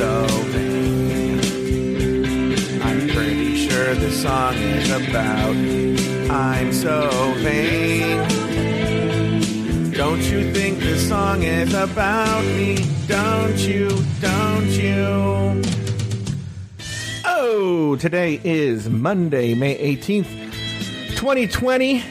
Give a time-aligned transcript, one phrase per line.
[0.00, 1.38] so vain.
[2.80, 6.28] I'm pretty sure the song is about me.
[6.30, 7.10] I'm so
[7.40, 8.16] vain.
[9.92, 12.78] Don't you think the song is about me?
[13.08, 13.90] Don't you?
[14.22, 15.62] Don't you?
[17.26, 20.30] Oh, today is Monday, May 18th,
[21.18, 22.02] 2020.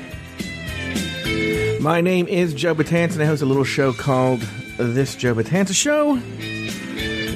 [1.82, 4.42] My name is Joe Betance, and I host a little show called
[4.78, 6.22] This Joe Batanza Show,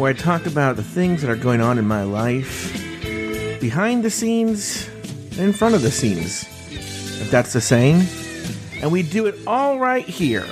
[0.03, 2.73] where I talk about the things that are going on in my life,
[3.61, 4.89] behind the scenes,
[5.31, 6.43] and in front of the scenes,
[7.21, 8.05] if that's the same.
[8.81, 10.45] And we do it all right here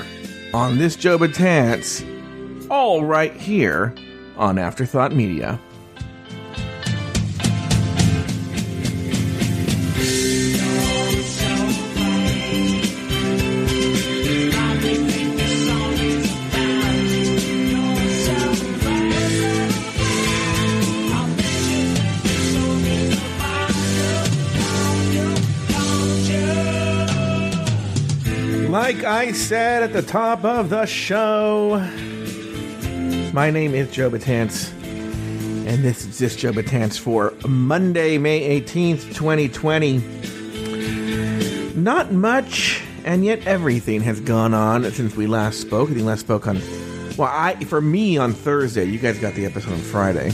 [0.53, 2.01] on This Joe Betance,
[2.69, 3.93] all right here
[4.37, 5.59] on Afterthought Media.
[29.21, 31.77] I said at the top of the show,
[33.31, 39.13] my name is Joe Betance, and this is just Joe Betance for Monday, May 18th,
[39.13, 39.99] 2020.
[41.75, 45.91] Not much, and yet everything has gone on since we last spoke.
[45.91, 46.59] I think last spoke on,
[47.15, 48.85] well, I for me on Thursday.
[48.85, 50.31] You guys got the episode on Friday,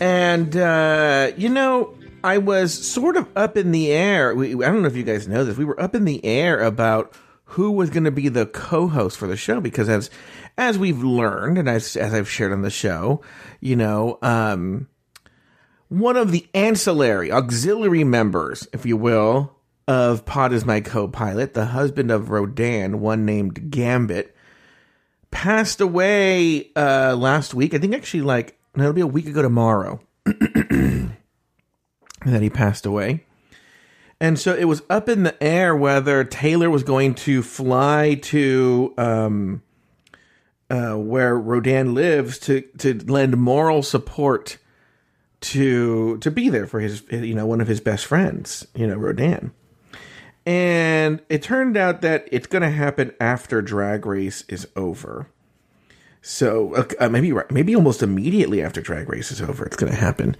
[0.00, 1.92] and uh, you know.
[2.24, 4.34] I was sort of up in the air.
[4.34, 5.56] We, I don't know if you guys know this.
[5.56, 7.14] We were up in the air about
[7.50, 10.10] who was going to be the co-host for the show because as
[10.58, 13.22] as we've learned and as as I've shared on the show,
[13.60, 14.88] you know, um,
[15.88, 19.54] one of the ancillary auxiliary members, if you will,
[19.86, 24.34] of Pod is my co-pilot, the husband of Rodan, one named Gambit,
[25.30, 27.74] passed away uh, last week.
[27.74, 31.12] I think actually like it'll be a week ago tomorrow that
[32.24, 33.25] he passed away.
[34.20, 38.94] And so it was up in the air whether Taylor was going to fly to
[38.96, 39.62] um,
[40.70, 44.58] uh, where Rodan lives to to lend moral support
[45.42, 48.96] to to be there for his you know one of his best friends you know
[48.96, 49.52] Rodan.
[50.46, 55.28] And it turned out that it's going to happen after Drag Race is over.
[56.22, 60.36] So uh, maybe maybe almost immediately after Drag Race is over, it's going to happen.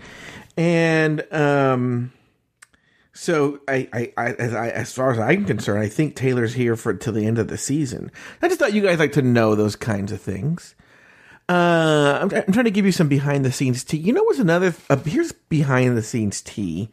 [0.57, 2.13] And um,
[3.17, 6.77] so I, I, I, as I, as far as I'm concerned, I think Taylor's here
[6.77, 8.13] for till the end of the season.
[8.43, 10.75] I just thought you guys like to know those kinds of things.
[11.49, 13.97] Uh, I'm, I'm trying to give you some behind the scenes tea.
[13.97, 14.75] You know what's another?
[14.91, 16.91] Uh, here's behind the scenes tea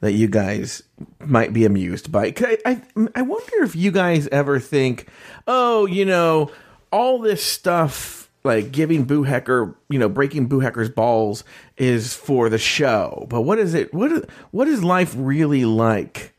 [0.00, 0.82] that you guys
[1.18, 2.32] might be amused by.
[2.38, 2.82] I, I,
[3.14, 5.08] I wonder if you guys ever think,
[5.48, 6.52] oh, you know,
[6.92, 11.44] all this stuff like giving Boo Hecker, you know, breaking Boo Hecker's balls
[11.76, 13.26] is for the show.
[13.28, 13.92] But what is it?
[13.92, 16.32] What what is life really like?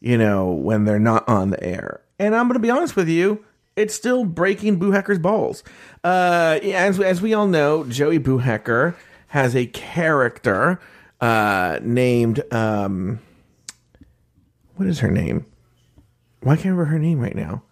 [0.00, 2.02] You know, when they're not on the air.
[2.18, 3.44] And I'm going to be honest with you,
[3.76, 5.62] it's still breaking Boo Hecker's balls.
[6.02, 8.96] Uh, as as we all know, Joey Boo Hecker
[9.28, 10.80] has a character
[11.20, 13.20] uh, named um,
[14.76, 15.46] what is her name?
[16.40, 17.62] Why can't I remember her name right now?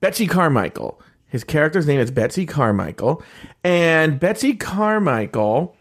[0.00, 1.00] Betsy Carmichael.
[1.36, 3.22] His character's name is Betsy Carmichael,
[3.62, 5.76] and Betsy Carmichael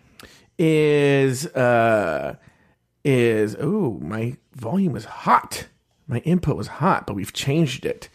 [0.59, 2.35] is uh
[3.05, 5.67] is oh my volume was hot.
[6.07, 8.09] My input was hot, but we've changed it.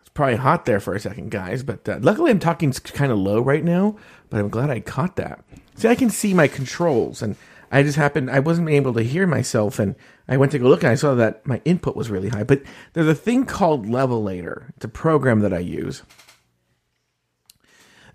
[0.00, 1.62] It's probably hot there for a second, guys.
[1.62, 3.98] But uh, luckily, I'm talking kind of low right now.
[4.30, 5.44] But I'm glad I caught that.
[5.74, 7.36] See, I can see my controls, and
[7.70, 9.96] I just happened I wasn't able to hear myself, and
[10.28, 12.44] I went to go look and I saw that my input was really high.
[12.44, 12.62] But
[12.92, 14.70] there's a thing called Levelator.
[14.76, 16.02] It's a program that I use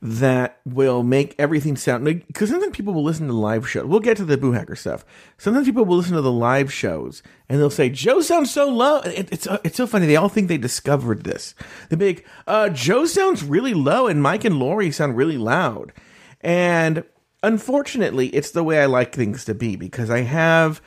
[0.01, 3.85] that will make everything sound because sometimes people will listen to live shows.
[3.85, 5.03] We'll get to the Boo Hacker stuff.
[5.37, 8.99] Sometimes people will listen to the live shows and they'll say Joe sounds so low.
[8.99, 10.05] It, it's it's so funny.
[10.05, 11.53] They all think they discovered this.
[11.89, 15.91] They be like, uh, Joe sounds really low and Mike and Lori sound really loud.
[16.39, 17.03] And
[17.43, 20.81] unfortunately, it's the way I like things to be because I have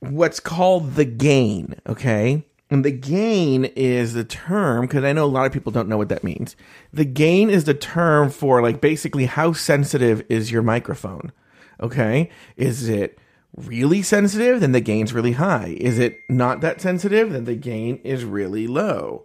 [0.00, 2.44] what's called the gain, okay?
[2.70, 5.96] And the gain is the term, because I know a lot of people don't know
[5.96, 6.54] what that means.
[6.92, 11.32] The gain is the term for like basically how sensitive is your microphone,
[11.80, 12.30] okay?
[12.56, 13.18] Is it
[13.56, 14.60] really sensitive?
[14.60, 15.76] Then the gain's really high.
[15.80, 17.32] Is it not that sensitive?
[17.32, 19.24] Then the gain is really low.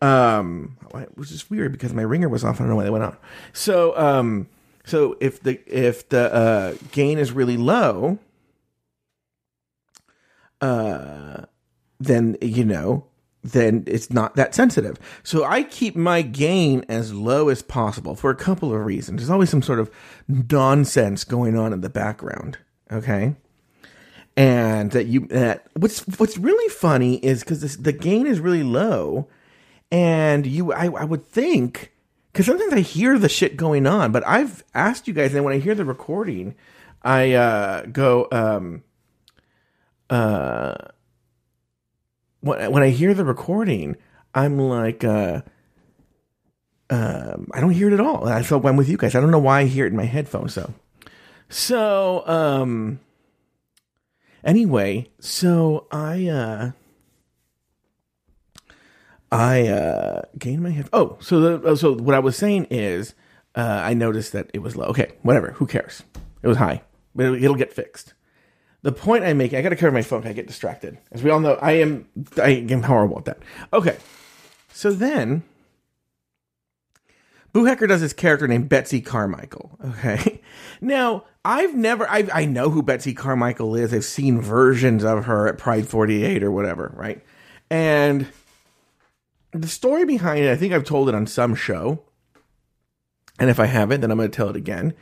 [0.00, 0.76] Um,
[1.14, 2.56] which is weird because my ringer was off.
[2.56, 3.16] I don't know why they went on.
[3.52, 4.48] So, um,
[4.84, 8.18] so if the if the uh, gain is really low,
[10.62, 11.44] uh,
[12.00, 13.04] then you know
[13.42, 14.98] then it's not that sensitive.
[15.22, 19.20] So I keep my gain as low as possible for a couple of reasons.
[19.20, 19.90] There's always some sort of
[20.28, 22.58] nonsense going on in the background.
[22.90, 23.34] Okay.
[24.36, 29.28] And that you that what's what's really funny is because the gain is really low,
[29.90, 31.92] and you I, I would think
[32.32, 35.52] because sometimes I hear the shit going on, but I've asked you guys, and when
[35.52, 36.54] I hear the recording,
[37.02, 38.84] I uh, go um
[40.12, 40.74] uh
[42.40, 43.96] when when I hear the recording,
[44.34, 45.42] I'm like, uh,
[46.90, 48.28] um, I don't hear it at all.
[48.28, 49.14] I felt I'm with you guys.
[49.14, 50.52] I don't know why I hear it in my headphones.
[50.52, 50.74] So,
[51.48, 53.00] so um,
[54.44, 56.70] anyway, so I uh,
[59.30, 60.88] I uh, gained my head.
[60.92, 63.14] Oh, so the oh, so what I was saying is,
[63.54, 64.86] uh, I noticed that it was low.
[64.86, 65.52] Okay, whatever.
[65.52, 66.02] Who cares?
[66.42, 66.82] It was high,
[67.14, 68.14] but it'll, it'll get fixed
[68.82, 70.26] the point I make, I got to cover my phone.
[70.26, 70.98] I get distracted.
[71.12, 72.06] As we all know, I am
[72.36, 73.38] I am horrible at that.
[73.72, 73.96] Okay,
[74.72, 75.44] so then
[77.52, 79.78] Boo Hecker does this character named Betsy Carmichael.
[79.84, 80.40] Okay,
[80.80, 83.94] now I've never I I know who Betsy Carmichael is.
[83.94, 87.22] I've seen versions of her at Pride 48 or whatever, right?
[87.70, 88.26] And
[89.52, 92.02] the story behind it, I think I've told it on some show.
[93.38, 94.94] And if I haven't, then I'm going to tell it again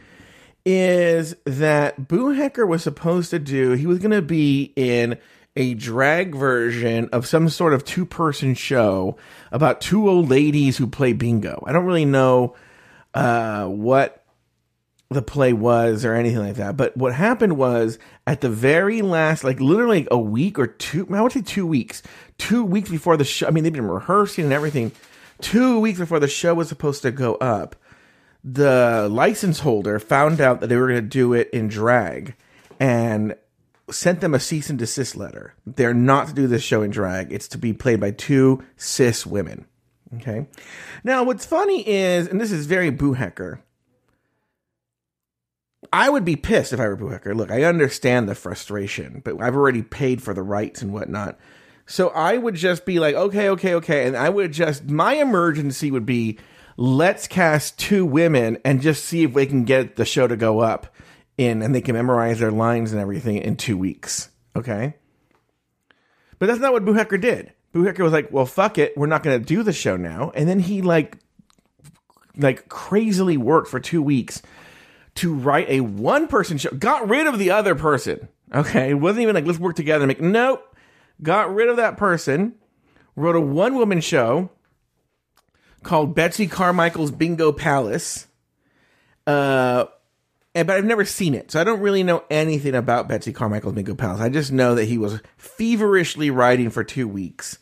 [0.64, 5.18] is that Boo Hecker was supposed to do, he was going to be in
[5.56, 9.16] a drag version of some sort of two person show
[9.50, 11.62] about two old ladies who play bingo.
[11.66, 12.54] I don't really know
[13.14, 14.24] uh, what
[15.10, 16.76] the play was or anything like that.
[16.76, 17.98] But what happened was
[18.28, 22.02] at the very last, like literally a week or two, I would say two weeks,
[22.38, 23.48] two weeks before the show.
[23.48, 24.92] I mean, they've been rehearsing and everything.
[25.40, 27.74] Two weeks before the show was supposed to go up,
[28.42, 32.34] the license holder found out that they were going to do it in drag
[32.78, 33.34] and
[33.90, 35.54] sent them a cease and desist letter.
[35.66, 37.32] They're not to do this show in drag.
[37.32, 39.66] It's to be played by two cis women.
[40.16, 40.46] Okay.
[41.04, 43.62] Now, what's funny is, and this is very Boo Hecker.
[45.92, 47.34] I would be pissed if I were Boo Hecker.
[47.34, 51.38] Look, I understand the frustration, but I've already paid for the rights and whatnot.
[51.86, 54.06] So I would just be like, okay, okay, okay.
[54.06, 56.38] And I would just, my emergency would be
[56.80, 60.60] let's cast two women and just see if we can get the show to go
[60.60, 60.86] up
[61.36, 64.30] in and they can memorize their lines and everything in two weeks.
[64.56, 64.94] Okay.
[66.38, 67.52] But that's not what Boo Hecker did.
[67.72, 68.96] Boo Hecker was like, well, fuck it.
[68.96, 70.32] We're not going to do the show now.
[70.34, 71.18] And then he like,
[72.34, 74.40] like crazily worked for two weeks
[75.16, 78.26] to write a one person show, got rid of the other person.
[78.54, 78.88] Okay.
[78.88, 80.66] It wasn't even like, let's work together and make, nope.
[81.22, 82.54] Got rid of that person,
[83.16, 84.50] wrote a one woman show
[85.82, 88.26] called Betsy Carmichael's Bingo Palace.
[89.26, 89.86] Uh,
[90.54, 93.74] and, but I've never seen it, so I don't really know anything about Betsy Carmichael's
[93.74, 94.20] Bingo Palace.
[94.20, 97.58] I just know that he was feverishly writing for two weeks,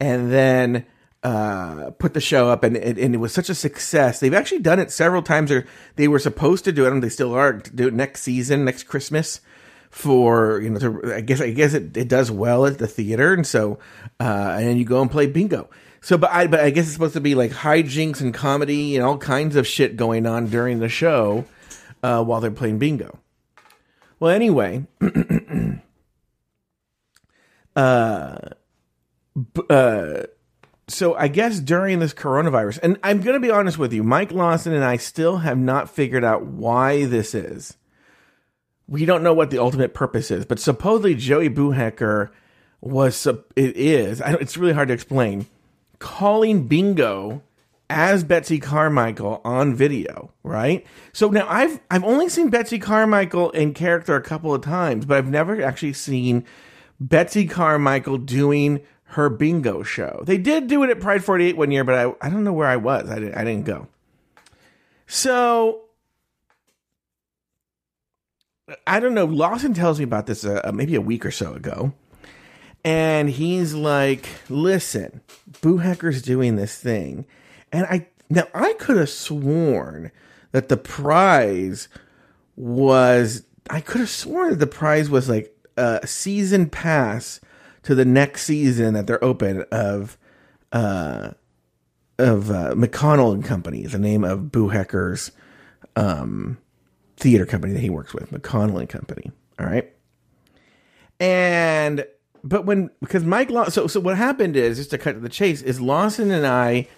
[0.00, 0.86] and then
[1.22, 4.18] uh, put the show up, and, and, and it was such a success.
[4.18, 5.50] They've actually done it several times.
[5.50, 5.66] Or
[5.96, 8.64] they were supposed to do it, and they still are to do it next season,
[8.64, 9.40] next Christmas.
[9.90, 13.34] For you know, to, I guess I guess it, it does well at the theater,
[13.34, 13.78] and so
[14.18, 15.68] uh, and then you go and play bingo.
[16.02, 19.06] So, but I, but I guess it's supposed to be like hijinks and comedy and
[19.06, 21.44] all kinds of shit going on during the show
[22.02, 23.20] uh, while they're playing bingo.
[24.18, 24.84] Well, anyway,
[27.76, 28.36] uh,
[29.70, 30.22] uh,
[30.88, 34.32] so I guess during this coronavirus, and I'm going to be honest with you, Mike
[34.32, 37.76] Lawson and I still have not figured out why this is.
[38.88, 42.32] We don't know what the ultimate purpose is, but supposedly Joey Boo Hecker
[42.80, 44.20] was it is.
[44.24, 45.46] it's really hard to explain
[46.02, 47.42] calling bingo
[47.88, 50.84] as Betsy Carmichael on video, right?
[51.12, 55.16] So now I've I've only seen Betsy Carmichael in character a couple of times, but
[55.16, 56.44] I've never actually seen
[56.98, 60.22] Betsy Carmichael doing her bingo show.
[60.26, 62.68] They did do it at Pride 48 one year, but I, I don't know where
[62.68, 63.08] I was.
[63.08, 63.86] I didn't, I didn't go.
[65.06, 65.82] So
[68.86, 69.26] I don't know.
[69.26, 71.92] Lawson tells me about this uh, maybe a week or so ago
[72.84, 75.20] and he's like, "Listen,
[75.60, 77.26] Boo Hecker's doing this thing,"
[77.72, 80.10] and I now I could have sworn
[80.52, 81.88] that the prize
[82.56, 87.40] was I could have sworn that the prize was like a season pass
[87.82, 90.18] to the next season that they're open of
[90.72, 91.30] uh
[92.18, 95.32] of uh, McConnell and Company, the name of Boo Hecker's
[95.96, 96.58] um
[97.16, 99.30] theater company that he works with, McConnell and Company.
[99.58, 99.92] All right.
[101.20, 102.04] And
[102.44, 105.28] but when because Mike Law, so so what happened is just to cut to the
[105.28, 106.88] chase is Lawson and I,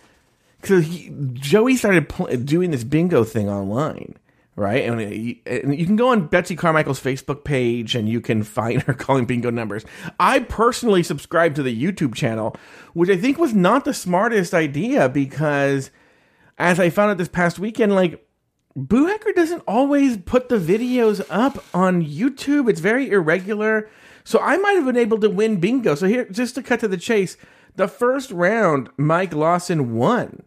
[0.60, 0.86] because
[1.34, 4.16] Joey started pl- doing this bingo thing online,
[4.56, 4.84] right?
[4.84, 8.82] And you, and you can go on Betsy Carmichael's Facebook page and you can find
[8.84, 9.84] her calling bingo numbers.
[10.18, 12.56] I personally subscribe to the YouTube channel,
[12.94, 15.90] which I think was not the smartest idea because,
[16.56, 18.26] as I found out this past weekend, like
[18.76, 22.68] Boo Hacker doesn't always put the videos up on YouTube.
[22.68, 23.88] It's very irregular.
[24.24, 25.94] So I might have been able to win bingo.
[25.94, 27.36] So here, just to cut to the chase,
[27.76, 30.42] the first round, Mike Lawson won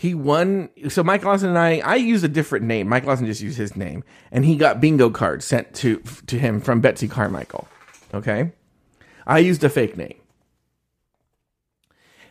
[0.00, 0.70] he won.
[0.88, 2.88] So Mike Lawson and I, I used a different name.
[2.88, 6.62] Mike Lawson just used his name, and he got bingo cards sent to to him
[6.62, 7.68] from Betsy Carmichael.
[8.14, 8.52] Okay,
[9.26, 10.18] I used a fake name,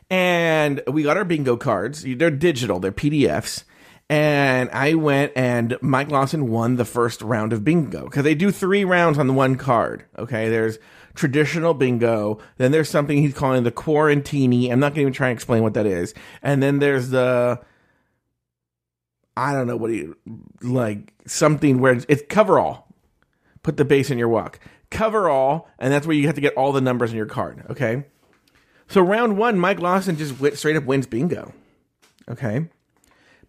[0.10, 2.04] and we got our bingo cards.
[2.04, 2.80] They're digital.
[2.80, 3.66] They're PDFs.
[4.10, 8.52] And I went and Mike Lawson won the first round of bingo because they do
[8.52, 10.04] three rounds on the one card.
[10.18, 10.80] Okay, there's
[11.14, 12.40] traditional bingo.
[12.58, 14.72] Then there's something he's calling the quarantini.
[14.72, 16.16] I'm not going to even try and explain what that is.
[16.42, 17.62] And then there's the
[19.38, 20.08] I don't know what he
[20.62, 22.88] like something where it's cover all.
[23.62, 24.60] Put the base in your walk.
[24.90, 27.64] Cover all, and that's where you have to get all the numbers in your card.
[27.70, 28.06] Okay.
[28.88, 31.54] So round one, Mike Lawson just went, straight up wins bingo.
[32.28, 32.68] Okay.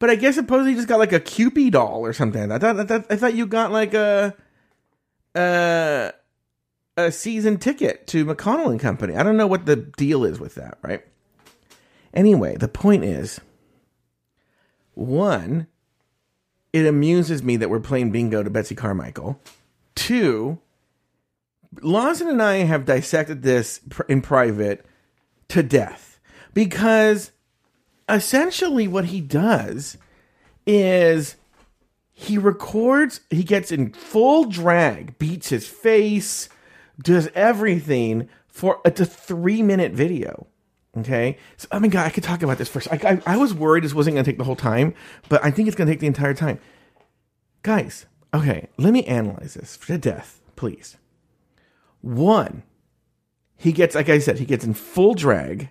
[0.00, 2.50] But I guess suppose he just got like a Cupid doll or something.
[2.50, 4.34] I thought I thought, I thought you got like a
[5.36, 6.10] uh
[6.96, 9.14] a season ticket to McConnell and Company.
[9.14, 11.04] I don't know what the deal is with that, right?
[12.12, 13.40] Anyway, the point is
[14.94, 15.66] one,
[16.72, 19.40] it amuses me that we're playing bingo to Betsy Carmichael.
[19.94, 20.58] Two,
[21.82, 24.84] Lawson and I have dissected this in private
[25.48, 26.18] to death
[26.54, 27.32] because
[28.14, 29.96] essentially what he does
[30.66, 31.36] is
[32.12, 36.48] he records, he gets in full drag, beats his face,
[37.02, 40.46] does everything for it's a three minute video.
[40.98, 42.88] Okay, so I mean, God, I could talk about this first.
[42.92, 44.92] I, I, I was worried this wasn't going to take the whole time,
[45.28, 46.58] but I think it's going to take the entire time.
[47.62, 50.96] Guys, okay, let me analyze this to death, please.
[52.00, 52.64] One,
[53.56, 55.70] he gets, like I said, he gets in full drag,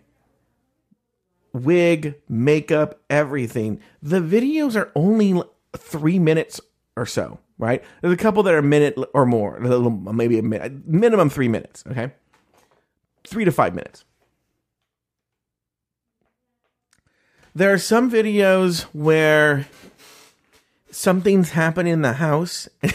[1.54, 3.80] wig, makeup, everything.
[4.02, 5.42] The videos are only
[5.76, 6.60] three minutes
[6.96, 7.84] or so right?
[8.02, 11.84] There's a couple that are a minute or more, maybe a minute, minimum three minutes,
[11.92, 12.12] okay?
[13.28, 14.06] Three to five minutes.
[17.54, 19.68] There are some videos where
[20.90, 22.68] something's happening in the house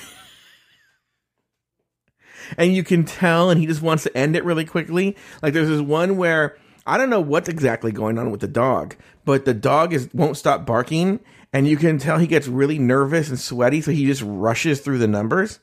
[2.56, 5.14] and you can tell and he just wants to end it really quickly.
[5.42, 8.96] Like there's this one where I don't know what's exactly going on with the dog,
[9.24, 11.20] but the dog is won't stop barking
[11.54, 14.98] and you can tell he gets really nervous and sweaty, so he just rushes through
[14.98, 15.60] the numbers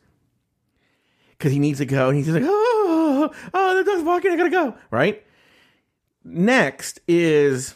[1.32, 2.08] because he needs to go.
[2.08, 4.76] And he's like, oh, oh, the dog's walking, I gotta go.
[4.90, 5.24] Right.
[6.24, 7.76] Next is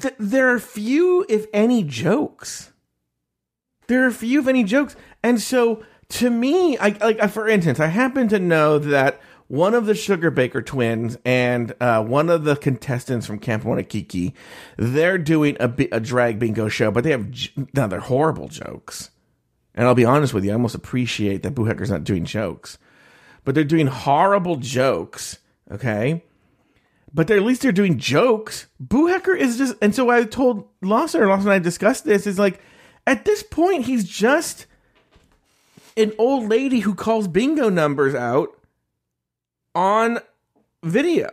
[0.00, 2.72] th- there are few, if any, jokes.
[3.88, 7.88] There are few, if any, jokes, and so to me, I like for instance, I
[7.88, 12.56] happen to know that one of the Sugar Baker twins and uh, one of the
[12.56, 14.32] contestants from Camp Wanakiki,
[14.76, 17.32] they're doing a, a drag bingo show, but they have
[17.74, 19.10] now they're horrible jokes.
[19.74, 22.78] And I'll be honest with you, I almost appreciate that Boo Hacker's not doing jokes,
[23.44, 25.38] but they're doing horrible jokes.
[25.70, 26.24] Okay,
[27.12, 28.66] but at least they're doing jokes.
[28.80, 32.26] Boo Hacker is just, and so I told Lawson, or Lawson and I discussed this.
[32.26, 32.60] Is like
[33.06, 34.66] at this point he's just
[35.96, 38.55] an old lady who calls bingo numbers out
[39.76, 40.18] on
[40.82, 41.30] video.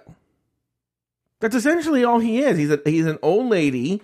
[1.39, 2.57] That's essentially all he is.
[2.57, 4.01] He's a, he's an old lady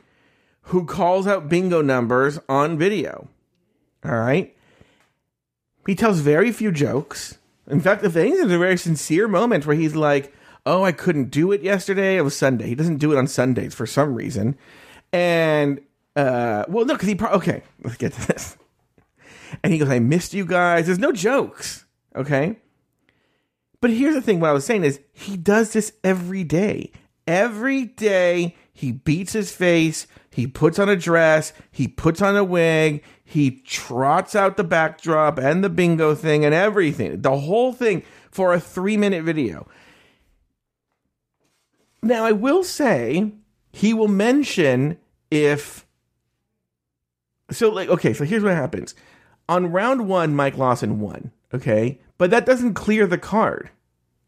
[0.64, 3.28] who calls out bingo numbers on video.
[4.04, 4.56] All right.
[5.86, 7.38] He tells very few jokes.
[7.68, 10.34] In fact, if anything, there's a very sincere moment where he's like,
[10.66, 12.18] "Oh, I couldn't do it yesterday.
[12.18, 14.58] It was Sunday." He doesn't do it on Sundays for some reason,
[15.12, 15.80] and
[16.16, 17.64] uh, well, no, because he pro- okay.
[17.84, 18.58] Let's get to this.
[19.64, 21.86] And he goes, "I missed you guys." There's no jokes.
[22.16, 22.58] Okay.
[23.82, 26.92] But here's the thing what I was saying is he does this every day.
[27.26, 32.44] Every day he beats his face, he puts on a dress, he puts on a
[32.44, 37.22] wig, he trots out the backdrop and the bingo thing and everything.
[37.22, 39.68] The whole thing for a 3-minute video.
[42.02, 43.34] Now I will say
[43.72, 44.98] he will mention
[45.30, 45.86] if
[47.52, 48.96] so like okay, so here's what happens.
[49.48, 52.00] On round 1 Mike Lawson won, okay?
[52.18, 53.70] But that doesn't clear the card.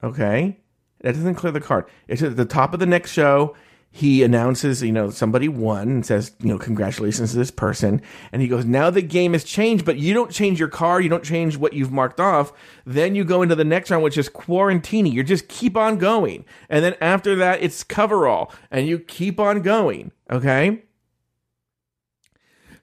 [0.04, 0.60] Okay?
[1.02, 1.86] That doesn't clear the card.
[2.08, 3.56] It's at the top of the next show.
[3.94, 8.02] He announces, you know, somebody won and says, you know, congratulations to this person.
[8.32, 11.04] And he goes, now the game has changed, but you don't change your card.
[11.04, 12.54] You don't change what you've marked off.
[12.86, 15.12] Then you go into the next round, which is quarantini.
[15.12, 16.46] You just keep on going.
[16.70, 20.14] And then after that, it's coverall and you keep on going.
[20.32, 20.84] Okay?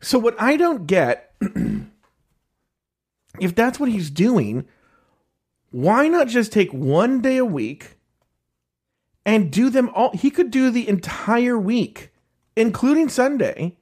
[0.00, 1.32] So what I don't get,
[3.40, 4.66] if that's what he's doing,
[5.70, 7.96] why not just take one day a week
[9.26, 10.10] and do them all?
[10.12, 12.10] He could do the entire week,
[12.56, 13.76] including Sunday.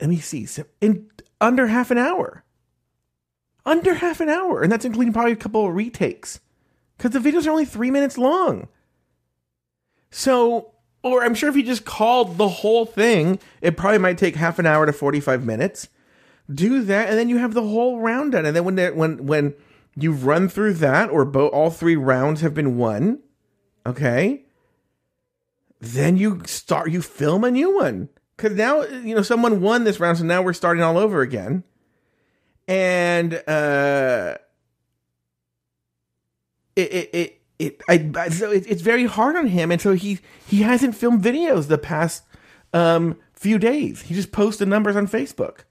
[0.00, 0.46] Let me see,
[0.80, 2.44] in under half an hour.
[3.66, 6.40] Under half an hour, and that's including probably a couple of retakes,
[6.96, 8.68] because the videos are only three minutes long.
[10.10, 14.36] So, or I'm sure if he just called the whole thing, it probably might take
[14.36, 15.88] half an hour to 45 minutes
[16.52, 18.46] do that, and then you have the whole round done.
[18.46, 19.54] And then when when when
[19.96, 23.20] you've run through that, or bo- all three rounds have been won,
[23.86, 24.44] okay,
[25.80, 30.00] then you start you film a new one because now you know someone won this
[30.00, 31.64] round, so now we're starting all over again,
[32.66, 34.36] and uh,
[36.76, 37.10] it it.
[37.12, 40.94] it it, I, so it, it's very hard on him, and so he he hasn't
[40.94, 42.22] filmed videos the past
[42.72, 44.02] um, few days.
[44.02, 45.64] He just posted numbers on Facebook.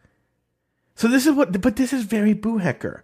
[0.98, 3.02] So this is what, but this is very Boohecker.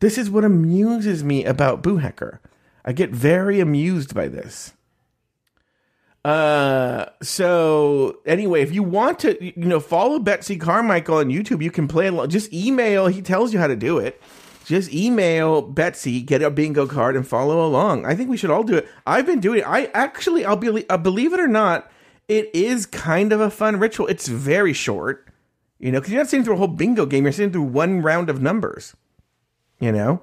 [0.00, 2.40] This is what amuses me about Boohecker.
[2.84, 4.74] I get very amused by this.
[6.26, 11.70] Uh, so anyway, if you want to, you know, follow Betsy Carmichael on YouTube, you
[11.70, 12.28] can play along.
[12.28, 13.06] Just email.
[13.06, 14.22] He tells you how to do it.
[14.66, 18.04] Just email Betsy, get a bingo card, and follow along.
[18.04, 18.88] I think we should all do it.
[19.06, 19.60] I've been doing.
[19.60, 19.66] It.
[19.66, 21.90] I actually, I'll be, uh, believe it or not,
[22.28, 24.06] it is kind of a fun ritual.
[24.06, 25.31] It's very short.
[25.82, 28.02] You know, because you're not sitting through a whole bingo game, you're sitting through one
[28.02, 28.94] round of numbers.
[29.80, 30.22] You know?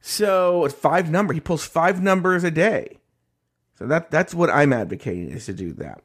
[0.00, 1.32] So five number.
[1.32, 2.98] He pulls five numbers a day.
[3.78, 6.02] So that that's what I'm advocating is to do that.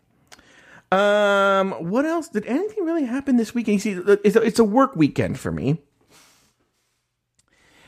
[0.96, 2.30] Um, what else?
[2.30, 3.84] Did anything really happen this weekend?
[3.84, 5.82] You see, it's a, it's a work weekend for me.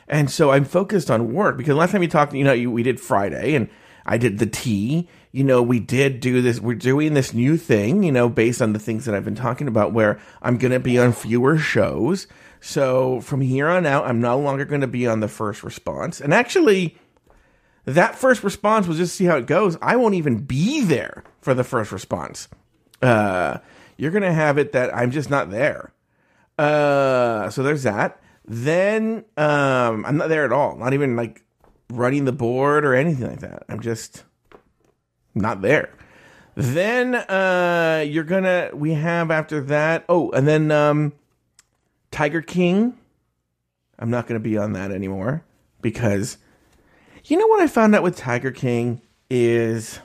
[0.08, 2.98] And so I'm focused on work because last time we talked, you know, we did
[2.98, 3.68] Friday and
[4.04, 5.08] I did the tea.
[5.38, 6.58] You know, we did do this.
[6.58, 9.68] We're doing this new thing, you know, based on the things that I've been talking
[9.68, 12.26] about, where I'm going to be on fewer shows.
[12.60, 16.20] So from here on out, I'm no longer going to be on the first response.
[16.20, 16.98] And actually,
[17.84, 19.78] that first response was just see how it goes.
[19.80, 22.48] I won't even be there for the first response.
[23.00, 23.58] Uh,
[23.96, 25.92] you're going to have it that I'm just not there.
[26.58, 28.20] Uh, so there's that.
[28.44, 30.76] Then um, I'm not there at all.
[30.76, 31.44] Not even like
[31.90, 33.62] running the board or anything like that.
[33.68, 34.24] I'm just
[35.40, 35.90] not there.
[36.54, 40.04] Then uh, you're gonna we have after that.
[40.08, 41.12] Oh, and then um,
[42.10, 42.96] Tiger King.
[43.98, 45.44] I'm not gonna be on that anymore
[45.80, 46.38] because
[47.24, 50.00] you know what I found out with Tiger King is,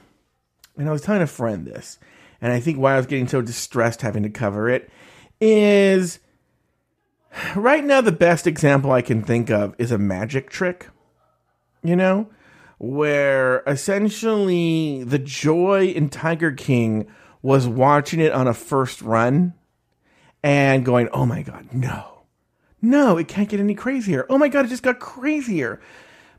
[0.77, 1.97] and I was telling a friend this,
[2.41, 4.89] and I think why I was getting so distressed having to cover it
[5.41, 6.19] is
[7.55, 10.89] right now the best example I can think of is a magic trick
[11.83, 12.27] you know,
[12.83, 17.07] where essentially the joy in Tiger King
[17.41, 19.53] was watching it on a first run
[20.43, 22.25] and going, oh my God, no,
[22.81, 24.25] no, it can't get any crazier.
[24.29, 25.79] Oh my God, it just got crazier.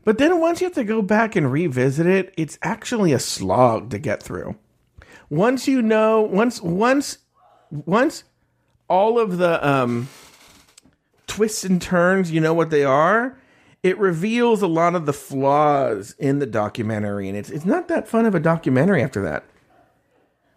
[0.03, 3.89] But then once you have to go back and revisit it, it's actually a slog
[3.89, 4.55] to get through.
[5.31, 7.17] Once you know, once, once,
[7.71, 8.23] once
[8.87, 10.09] all of the um,
[11.25, 13.35] twists and turns, you know what they are,
[13.85, 18.07] it reveals a lot of the flaws in the documentary, and it's it's not that
[18.07, 19.43] fun of a documentary after that.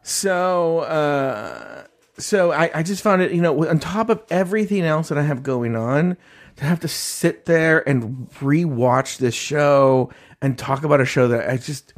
[0.02, 1.84] So, uh,
[2.16, 5.24] so I, I just found it, you know, on top of everything else that I
[5.24, 6.16] have going on,
[6.56, 10.10] to have to sit there and rewatch this show
[10.40, 11.92] and talk about a show that I just,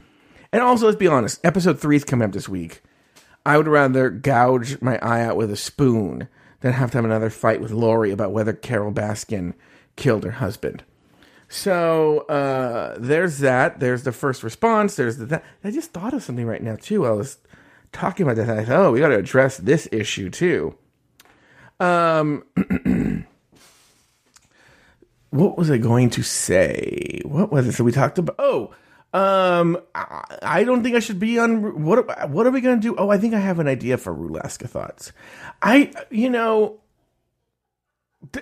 [0.53, 2.83] and also let's be honest, episode three is coming up this week.
[3.47, 6.27] I would rather gouge my eye out with a spoon
[6.59, 9.55] than have to have another fight with Lori about whether Carole Baskin
[9.95, 10.83] killed her husband.
[11.53, 13.81] So uh, there's that.
[13.81, 14.95] There's the first response.
[14.95, 15.45] There's the that.
[15.65, 17.05] I just thought of something right now too.
[17.05, 17.39] I was
[17.91, 18.49] talking about that.
[18.57, 20.77] I thought, oh, we got to address this issue too.
[21.81, 22.45] Um,
[25.31, 27.21] what was I going to say?
[27.25, 27.73] What was it?
[27.73, 28.37] So we talked about.
[28.39, 28.73] Oh,
[29.13, 31.83] um, I, I don't think I should be on.
[31.83, 32.95] What What are we going to do?
[32.97, 35.11] Oh, I think I have an idea for Rolaskatox.
[35.61, 36.79] I, you know,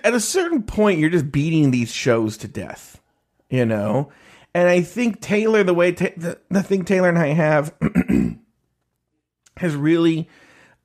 [0.03, 2.98] at a certain point, you're just beating these shows to death
[3.49, 4.11] you know.
[4.53, 7.73] And I think Taylor, the way ta- the, the thing Taylor and I have,
[9.57, 10.27] has really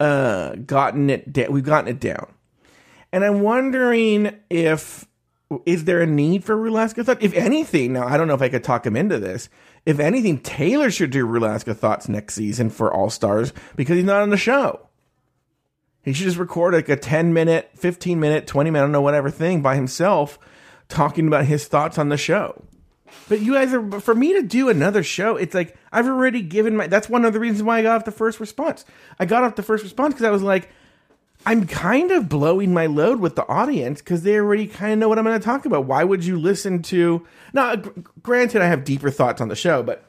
[0.00, 1.32] uh, gotten it.
[1.32, 2.32] Da- we've gotten it down,
[3.12, 5.06] and I'm wondering if
[5.66, 7.18] is there a need for Rolaskatox?
[7.20, 9.48] If anything, now I don't know if I could talk him into this.
[9.86, 14.30] If anything, Taylor should do Rolaskatox next season for All Stars because he's not on
[14.30, 14.88] the show.
[16.02, 19.00] He should just record like a 10 minute, 15 minute, 20 minute, I don't know,
[19.00, 20.38] whatever thing by himself
[20.88, 22.64] talking about his thoughts on the show.
[23.28, 25.36] But you guys are for me to do another show.
[25.36, 26.86] It's like I've already given my.
[26.86, 28.84] That's one of the reasons why I got off the first response.
[29.18, 30.68] I got off the first response because I was like,
[31.46, 35.08] I'm kind of blowing my load with the audience because they already kind of know
[35.08, 35.84] what I'm going to talk about.
[35.84, 37.26] Why would you listen to?
[37.52, 37.76] Now,
[38.22, 40.04] granted, I have deeper thoughts on the show, but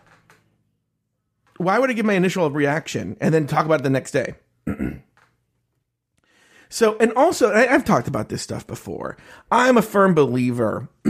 [1.58, 4.36] why would I give my initial reaction and then talk about it the next day?
[6.76, 9.16] So, and also, I, I've talked about this stuff before.
[9.50, 10.90] I'm a firm believer.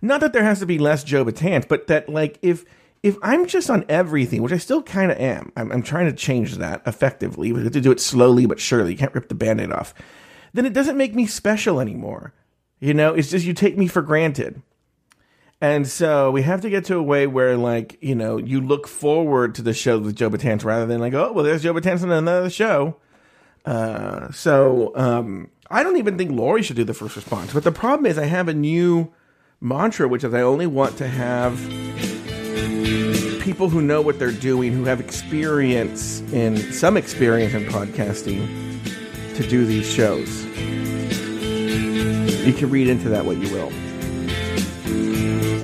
[0.00, 2.64] Not that there has to be less Joe Betance, but that like if
[3.02, 6.12] if I'm just on everything, which I still kind of am, I'm, I'm, trying to
[6.12, 7.50] change that effectively.
[7.50, 8.92] We have to do it slowly but surely.
[8.92, 9.92] You can't rip the band-aid off.
[10.52, 12.32] Then it doesn't make me special anymore.
[12.78, 14.62] You know, it's just you take me for granted.
[15.60, 18.86] And so we have to get to a way where, like, you know, you look
[18.86, 22.04] forward to the show with Joe Betance rather than like, oh, well, there's Joe Betance
[22.04, 22.98] on another show.
[23.64, 27.52] Uh, so um, I don't even think Lori should do the first response.
[27.52, 29.12] But the problem is, I have a new
[29.60, 31.56] mantra, which is I only want to have
[33.42, 38.46] people who know what they're doing, who have experience in some experience in podcasting,
[39.36, 40.44] to do these shows.
[42.44, 43.72] You can read into that what you will.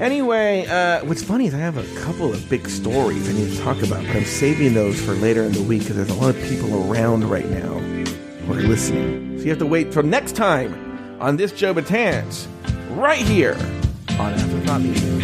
[0.01, 3.63] Anyway, uh, what's funny is I have a couple of big stories I need to
[3.63, 6.37] talk about, but I'm saving those for later in the week because there's a lot
[6.37, 9.39] of people around right now who are listening.
[9.39, 12.47] So you have to wait till next time on this Joe Betance,
[12.97, 13.55] right here
[14.21, 15.18] on Afterthought Media.